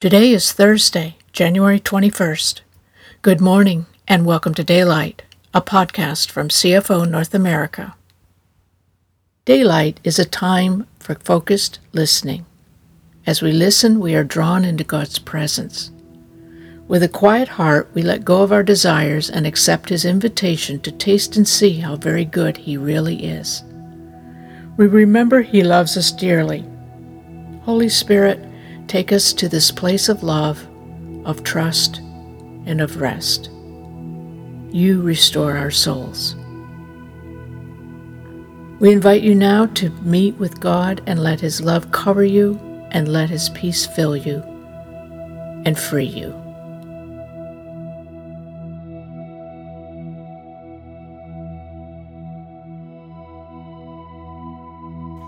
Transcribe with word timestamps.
Today 0.00 0.32
is 0.32 0.52
Thursday, 0.52 1.16
January 1.34 1.78
21st. 1.78 2.62
Good 3.20 3.38
morning 3.38 3.84
and 4.08 4.24
welcome 4.24 4.54
to 4.54 4.64
Daylight, 4.64 5.20
a 5.52 5.60
podcast 5.60 6.30
from 6.30 6.48
CFO 6.48 7.06
North 7.06 7.34
America. 7.34 7.94
Daylight 9.44 10.00
is 10.02 10.18
a 10.18 10.24
time 10.24 10.86
for 10.98 11.16
focused 11.16 11.80
listening. 11.92 12.46
As 13.26 13.42
we 13.42 13.52
listen, 13.52 14.00
we 14.00 14.14
are 14.14 14.24
drawn 14.24 14.64
into 14.64 14.84
God's 14.84 15.18
presence. 15.18 15.90
With 16.88 17.02
a 17.02 17.06
quiet 17.06 17.48
heart, 17.48 17.90
we 17.92 18.00
let 18.00 18.24
go 18.24 18.40
of 18.42 18.52
our 18.52 18.62
desires 18.62 19.28
and 19.28 19.46
accept 19.46 19.90
His 19.90 20.06
invitation 20.06 20.80
to 20.80 20.90
taste 20.90 21.36
and 21.36 21.46
see 21.46 21.80
how 21.80 21.96
very 21.96 22.24
good 22.24 22.56
He 22.56 22.78
really 22.78 23.26
is. 23.26 23.62
We 24.78 24.86
remember 24.86 25.42
He 25.42 25.62
loves 25.62 25.98
us 25.98 26.10
dearly. 26.10 26.64
Holy 27.64 27.90
Spirit, 27.90 28.46
Take 28.90 29.12
us 29.12 29.32
to 29.34 29.48
this 29.48 29.70
place 29.70 30.08
of 30.08 30.24
love, 30.24 30.66
of 31.24 31.44
trust, 31.44 31.98
and 32.66 32.80
of 32.80 33.00
rest. 33.00 33.48
You 34.72 35.00
restore 35.00 35.56
our 35.56 35.70
souls. 35.70 36.34
We 38.80 38.90
invite 38.90 39.22
you 39.22 39.36
now 39.36 39.66
to 39.66 39.90
meet 40.02 40.34
with 40.38 40.58
God 40.58 41.02
and 41.06 41.22
let 41.22 41.38
His 41.38 41.60
love 41.60 41.92
cover 41.92 42.24
you 42.24 42.58
and 42.90 43.06
let 43.06 43.30
His 43.30 43.48
peace 43.50 43.86
fill 43.86 44.16
you 44.16 44.42
and 45.64 45.78
free 45.78 46.06
you. 46.06 46.30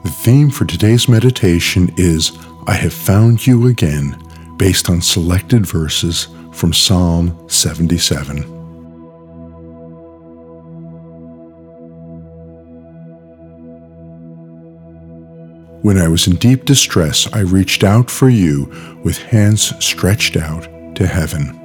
The 0.03 0.11
theme 0.11 0.51
for 0.51 0.65
today's 0.65 1.09
meditation 1.09 1.95
is 1.97 2.37
I 2.65 2.75
have 2.75 2.95
found 2.95 3.45
you 3.45 3.67
again, 3.67 4.17
based 4.57 4.89
on 4.89 5.03
selected 5.03 5.67
verses 5.67 6.29
from 6.53 6.73
Psalm 6.73 7.49
77. 7.49 8.43
When 15.83 15.99
I 15.99 16.07
was 16.07 16.29
in 16.29 16.37
deep 16.37 16.65
distress, 16.65 17.27
I 17.33 17.41
reached 17.41 17.83
out 17.83 18.09
for 18.09 18.29
you 18.29 19.01
with 19.03 19.19
hands 19.19 19.75
stretched 19.85 20.37
out 20.37 20.63
to 20.95 21.07
heaven. 21.09 21.59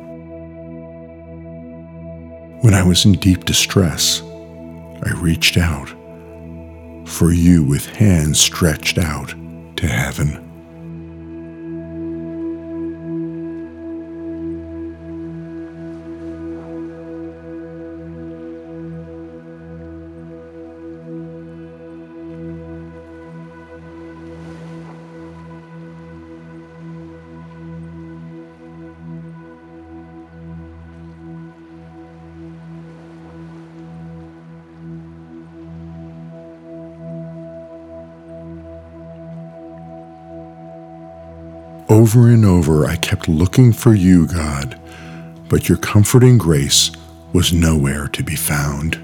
When 2.62 2.74
I 2.74 2.82
was 2.82 3.06
in 3.06 3.12
deep 3.14 3.46
distress, 3.46 4.24
I 4.24 5.12
reached 5.22 5.58
out 5.58 5.90
for 7.08 7.32
you 7.32 7.64
with 7.64 7.86
hands 7.86 8.40
stretched 8.40 8.98
out 8.98 9.36
to 9.76 9.86
heaven. 9.86 10.47
Over 41.98 42.28
and 42.28 42.46
over, 42.46 42.86
I 42.86 42.96
kept 42.96 43.28
looking 43.28 43.74
for 43.74 43.96
you, 43.96 44.28
God, 44.28 44.80
but 45.50 45.68
your 45.68 45.80
comforting 45.80 46.38
grace 46.38 46.92
was 47.34 47.52
nowhere 47.52 48.08
to 48.10 48.24
be 48.24 48.36
found. 48.36 48.98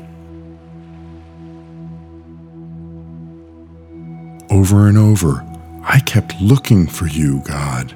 Over 4.51 4.87
and 4.87 4.99
over, 4.99 5.43
I 5.83 6.01
kept 6.01 6.39
looking 6.39 6.85
for 6.85 7.07
you, 7.07 7.41
God, 7.45 7.95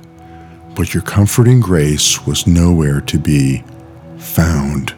but 0.76 0.96
your 0.96 1.04
comforting 1.04 1.60
grace 1.60 2.26
was 2.26 2.48
nowhere 2.48 3.00
to 3.02 3.20
be 3.20 3.64
found. 4.18 4.96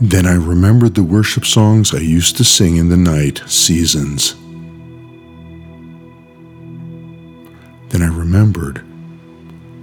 Then 0.00 0.26
I 0.26 0.34
remembered 0.34 0.94
the 0.94 1.04
worship 1.04 1.46
songs 1.46 1.94
I 1.94 1.98
used 1.98 2.36
to 2.38 2.44
sing 2.44 2.76
in 2.76 2.88
the 2.88 2.96
night 2.96 3.42
seasons. 3.46 4.34
Then 7.90 8.02
I 8.02 8.08
remembered 8.08 8.84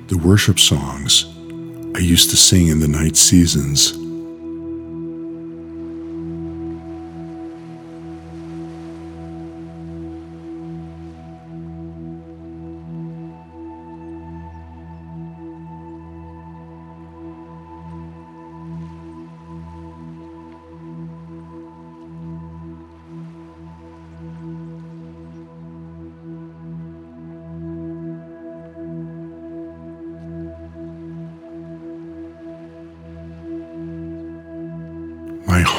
the 0.08 0.18
worship 0.18 0.60
songs 0.60 1.26
I 1.96 2.00
used 2.00 2.30
to 2.32 2.38
sing 2.38 2.68
in 2.68 2.80
the 2.80 2.88
night 2.90 3.16
seasons. 3.16 4.01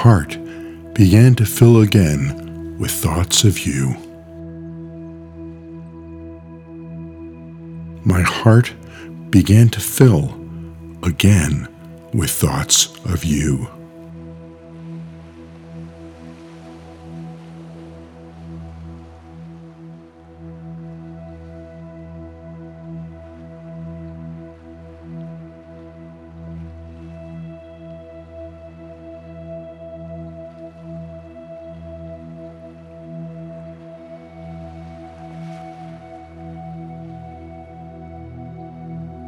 Heart 0.02 0.36
began 0.94 1.32
to 1.32 1.46
fill 1.46 1.80
again 1.80 2.76
with 2.76 2.90
thoughts 2.90 3.44
of 3.44 3.60
you. 3.60 3.94
My 8.04 8.20
heart 8.22 8.74
began 9.30 9.68
to 9.68 9.78
fill 9.78 10.34
again 11.04 11.68
with 12.12 12.30
thoughts 12.30 12.88
of 13.04 13.24
you. 13.24 13.68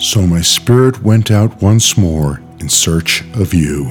So 0.04 0.26
my 0.26 0.42
spirit 0.42 1.02
went 1.02 1.30
out 1.30 1.62
once 1.62 1.96
more 1.96 2.38
in 2.60 2.68
search 2.68 3.24
of 3.36 3.54
you. 3.54 3.86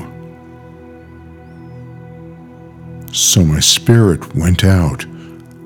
So 3.12 3.44
my 3.44 3.60
spirit 3.60 4.36
went 4.36 4.64
out 4.64 5.08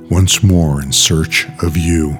once 0.09 0.41
more 0.41 0.81
in 0.81 0.93
search 0.93 1.47
of 1.61 1.75
you. 1.75 2.17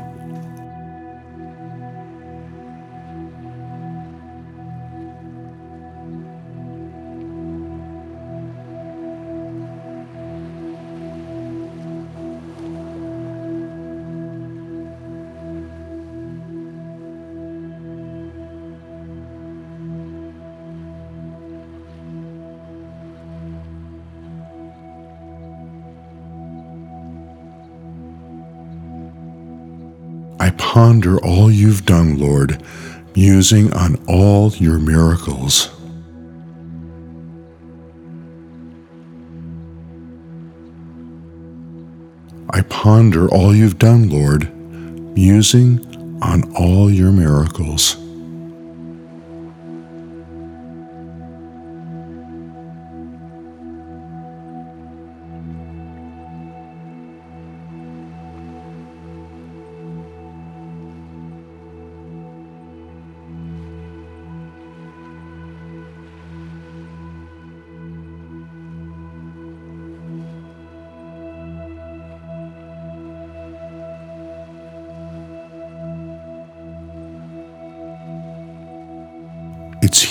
I 30.47 30.51
ponder 30.51 31.19
all 31.25 31.51
you've 31.51 31.85
done, 31.85 32.17
Lord, 32.17 32.63
musing 33.17 33.73
on 33.73 34.01
all 34.07 34.53
your 34.53 34.79
miracles. 34.79 35.69
I 42.49 42.61
ponder 42.61 43.27
all 43.27 43.53
you've 43.53 43.77
done, 43.77 44.07
Lord, 44.07 44.49
musing 45.17 45.85
on 46.21 46.49
all 46.55 46.89
your 46.89 47.11
miracles. 47.11 47.97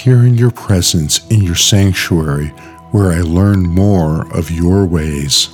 Here 0.06 0.24
in 0.24 0.38
your 0.38 0.52
presence, 0.52 1.26
in 1.30 1.40
your 1.40 1.56
sanctuary, 1.56 2.46
where 2.92 3.10
I 3.10 3.22
learn 3.22 3.64
more 3.66 4.32
of 4.32 4.52
your 4.52 4.86
ways. 4.86 5.48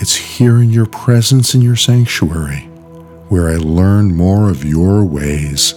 It's 0.00 0.14
here 0.14 0.62
in 0.62 0.70
your 0.70 0.86
presence, 0.86 1.56
in 1.56 1.62
your 1.62 1.74
sanctuary, 1.74 2.60
where 3.28 3.48
I 3.48 3.56
learn 3.56 4.14
more 4.14 4.48
of 4.48 4.64
your 4.64 5.02
ways. 5.02 5.74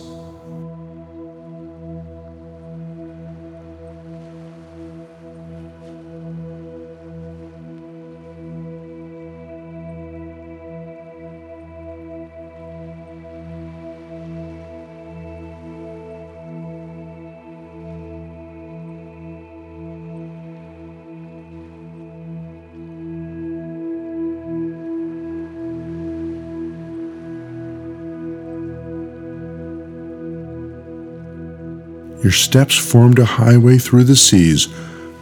Your 32.23 32.31
steps 32.31 32.77
formed 32.77 33.19
a 33.19 33.25
highway 33.25 33.77
through 33.77 34.03
the 34.03 34.15
seas 34.15 34.67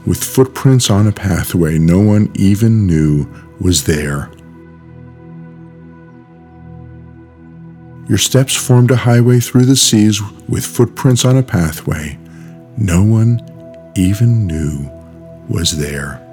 with 0.06 0.24
footprints 0.24 0.90
on 0.90 1.08
a 1.08 1.12
pathway 1.12 1.78
no 1.78 2.00
one 2.00 2.32
even 2.36 2.86
knew 2.86 3.28
was 3.60 3.86
there. 3.86 4.32
Your 8.10 8.18
steps 8.18 8.56
formed 8.56 8.92
a 8.92 8.96
highway 8.96 9.40
through 9.40 9.66
the 9.66 9.76
seas 9.76 10.22
with 10.48 10.66
footprints 10.66 11.26
on 11.26 11.38
a 11.38 11.44
pathway 11.44 12.18
no 12.78 13.04
one 13.04 13.42
even 13.96 14.48
knew 14.48 14.90
was 15.50 15.78
there. 15.78 16.29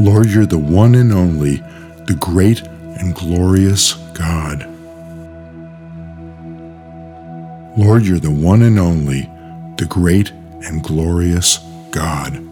Lord, 0.00 0.30
you're 0.30 0.46
the 0.46 0.56
one 0.56 0.94
and 0.94 1.12
only, 1.12 1.56
the 2.06 2.16
great 2.18 2.62
and 2.62 3.14
glorious 3.14 3.92
God. 4.14 4.66
Lord, 7.76 8.06
you're 8.06 8.18
the 8.18 8.30
one 8.30 8.62
and 8.62 8.78
only, 8.78 9.28
the 9.76 9.84
great 9.86 10.30
and 10.30 10.82
glorious 10.82 11.58
God. 11.90 12.42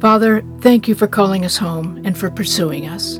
Father, 0.00 0.42
thank 0.60 0.88
you 0.88 0.94
for 0.94 1.06
calling 1.06 1.44
us 1.44 1.58
home 1.58 2.00
and 2.06 2.16
for 2.16 2.30
pursuing 2.30 2.88
us. 2.88 3.18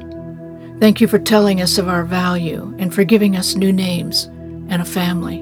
Thank 0.81 0.99
you 0.99 1.07
for 1.07 1.19
telling 1.19 1.61
us 1.61 1.77
of 1.77 1.89
our 1.89 2.05
value 2.05 2.75
and 2.79 2.95
for 2.95 3.05
giving 3.05 3.37
us 3.37 3.55
new 3.55 3.71
names 3.71 4.25
and 4.71 4.81
a 4.81 4.85
family. 4.87 5.41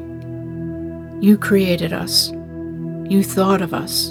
You 1.24 1.38
created 1.38 1.92
us. 1.92 2.30
You 2.30 3.22
thought 3.22 3.62
of 3.62 3.72
us. 3.72 4.10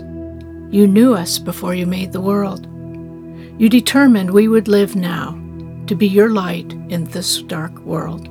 You 0.69 0.87
knew 0.87 1.15
us 1.15 1.37
before 1.37 1.75
you 1.75 1.85
made 1.85 2.13
the 2.13 2.21
world. 2.21 2.65
You 3.59 3.67
determined 3.67 4.31
we 4.31 4.47
would 4.47 4.69
live 4.69 4.95
now 4.95 5.31
to 5.87 5.95
be 5.95 6.07
your 6.07 6.29
light 6.29 6.71
in 6.87 7.03
this 7.05 7.41
dark 7.41 7.77
world. 7.79 8.29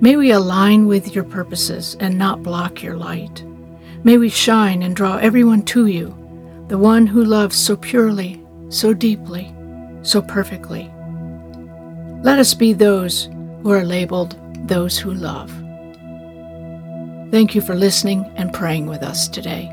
May 0.00 0.16
we 0.16 0.30
align 0.30 0.86
with 0.86 1.14
your 1.14 1.24
purposes 1.24 1.94
and 2.00 2.16
not 2.16 2.42
block 2.42 2.82
your 2.82 2.96
light. 2.96 3.44
May 4.02 4.16
we 4.16 4.30
shine 4.30 4.82
and 4.82 4.96
draw 4.96 5.18
everyone 5.18 5.62
to 5.66 5.88
you 5.88 6.21
the 6.72 6.78
one 6.78 7.06
who 7.06 7.22
loves 7.22 7.54
so 7.54 7.76
purely, 7.76 8.42
so 8.70 8.94
deeply, 8.94 9.54
so 10.00 10.22
perfectly. 10.22 10.90
Let 12.22 12.38
us 12.38 12.54
be 12.54 12.72
those 12.72 13.28
who 13.62 13.70
are 13.70 13.84
labeled 13.84 14.38
those 14.66 14.96
who 14.96 15.12
love. 15.12 15.50
Thank 17.30 17.54
you 17.54 17.60
for 17.60 17.74
listening 17.74 18.24
and 18.36 18.54
praying 18.54 18.86
with 18.86 19.02
us 19.02 19.28
today. 19.28 19.70